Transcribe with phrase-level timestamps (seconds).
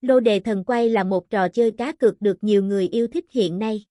[0.00, 3.24] Lô đề thần quay là một trò chơi cá cược được nhiều người yêu thích
[3.30, 3.84] hiện nay.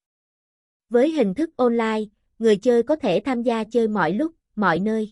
[0.90, 2.02] Với hình thức online,
[2.40, 5.12] người chơi có thể tham gia chơi mọi lúc, mọi nơi.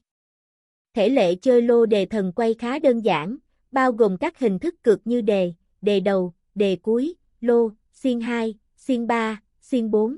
[0.94, 3.38] Thể lệ chơi lô đề thần quay khá đơn giản,
[3.71, 8.56] bao gồm các hình thức cược như đề, đề đầu, đề cuối, lô, xiên 2,
[8.76, 10.18] xiên 3, xiên 4.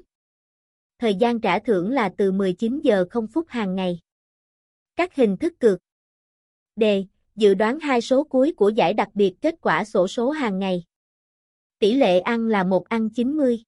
[1.00, 4.00] Thời gian trả thưởng là từ 19 giờ 0 phút hàng ngày.
[4.96, 5.80] Các hình thức cược
[6.76, 7.06] Đề,
[7.38, 10.84] dự đoán hai số cuối của giải đặc biệt kết quả sổ số hàng ngày.
[11.80, 13.64] Tỷ lệ ăn là 1 ăn 90.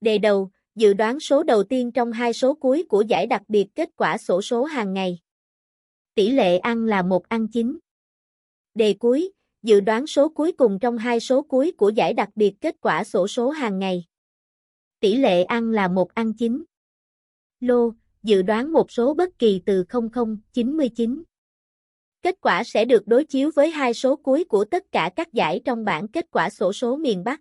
[0.00, 3.66] Đề đầu, dự đoán số đầu tiên trong hai số cuối của giải đặc biệt
[3.74, 5.18] kết quả sổ số hàng ngày.
[6.14, 7.78] Tỷ lệ ăn là 1 ăn 9.
[8.74, 12.54] Đề cuối, dự đoán số cuối cùng trong hai số cuối của giải đặc biệt
[12.60, 14.04] kết quả sổ số hàng ngày.
[15.00, 16.64] Tỷ lệ ăn là 1 ăn 9.
[17.60, 19.84] Lô, dự đoán một số bất kỳ từ
[20.52, 21.22] 0099.
[22.22, 25.60] Kết quả sẽ được đối chiếu với hai số cuối của tất cả các giải
[25.64, 27.40] trong bảng kết quả sổ số miền Bắc.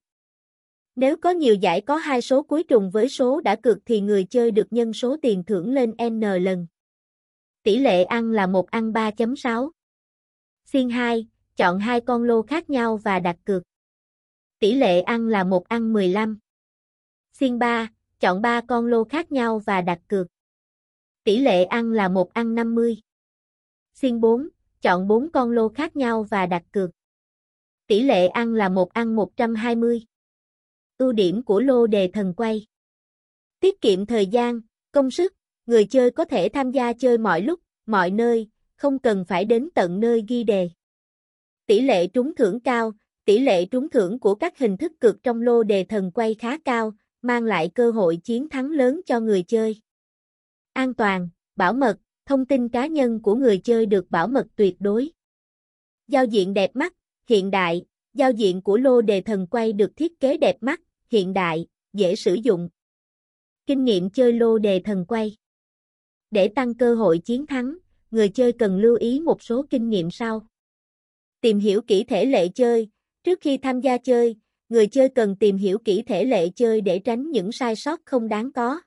[0.96, 4.24] Nếu có nhiều giải có hai số cuối trùng với số đã cược thì người
[4.24, 6.68] chơi được nhân số tiền thưởng lên N lần.
[7.64, 9.72] Tỷ lệ ăn là 1 ăn 3.6.
[10.66, 13.64] Xiên 2, chọn hai con lô khác nhau và đặt cược.
[14.60, 16.40] Tỷ lệ ăn là 1 ăn 15.
[17.34, 20.28] Xiên 3, chọn 3 con lô khác nhau và đặt cược.
[21.24, 22.98] Tỷ lệ ăn là 1 ăn 50.
[23.94, 24.50] Xiên 4,
[24.82, 26.90] chọn 4 con lô khác nhau và đặt cược.
[27.88, 30.06] Tỷ lệ ăn là 1 ăn 120.
[30.98, 32.66] Ưu điểm của lô đề thần quay.
[33.60, 35.34] Tiết kiệm thời gian, công sức,
[35.66, 39.70] người chơi có thể tham gia chơi mọi lúc, mọi nơi, không cần phải đến
[39.76, 40.70] tận nơi ghi đề.
[41.66, 42.92] Tỷ lệ trúng thưởng cao,
[43.26, 46.58] tỷ lệ trúng thưởng của các hình thức cược trong lô đề thần quay khá
[46.58, 49.82] cao, mang lại cơ hội chiến thắng lớn cho người chơi.
[50.74, 51.98] An toàn, bảo mật,
[52.30, 55.10] thông tin cá nhân của người chơi được bảo mật tuyệt đối.
[56.08, 56.94] Giao diện đẹp mắt,
[57.30, 61.34] hiện đại, giao diện của lô đề thần quay được thiết kế đẹp mắt, hiện
[61.34, 62.70] đại, dễ sử dụng.
[63.66, 65.38] Kinh nghiệm chơi lô đề thần quay
[66.32, 67.78] Để tăng cơ hội chiến thắng,
[68.12, 70.48] người chơi cần lưu ý một số kinh nghiệm sau.
[71.42, 72.90] Tìm hiểu kỹ thể lệ chơi,
[73.24, 74.36] trước khi tham gia chơi,
[74.70, 78.28] người chơi cần tìm hiểu kỹ thể lệ chơi để tránh những sai sót không
[78.28, 78.82] đáng có.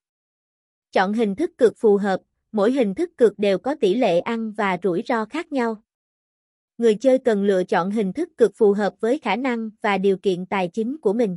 [0.92, 2.20] Chọn hình thức cược phù hợp,
[2.52, 5.82] mỗi hình thức cược đều có tỷ lệ ăn và rủi ro khác nhau.
[6.78, 10.16] Người chơi cần lựa chọn hình thức cược phù hợp với khả năng và điều
[10.16, 11.36] kiện tài chính của mình.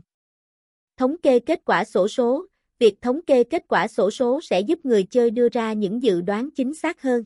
[0.98, 2.46] Thống kê kết quả sổ số,
[2.80, 6.22] việc thống kê kết quả sổ số sẽ giúp người chơi đưa ra những dự
[6.22, 7.24] đoán chính xác hơn.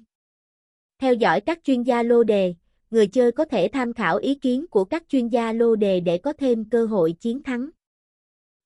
[0.99, 2.55] Theo dõi các chuyên gia lô đề,
[2.91, 6.17] người chơi có thể tham khảo ý kiến của các chuyên gia lô đề để
[6.17, 7.69] có thêm cơ hội chiến thắng.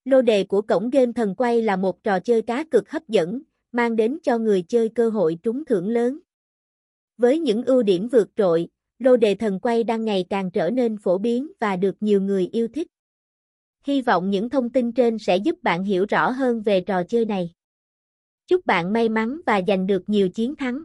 [0.06, 3.42] Lô đề của cổng game thần quay là một trò chơi cá cực hấp dẫn,
[3.74, 6.20] mang đến cho người chơi cơ hội trúng thưởng lớn.
[7.18, 8.68] Với những ưu điểm vượt trội,
[9.00, 12.50] lô đề thần quay đang ngày càng trở nên phổ biến và được nhiều người
[12.52, 12.88] yêu thích.
[13.86, 17.26] Hy vọng những thông tin trên sẽ giúp bạn hiểu rõ hơn về trò chơi
[17.26, 17.52] này.
[18.48, 20.84] Chúc bạn may mắn và giành được nhiều chiến thắng.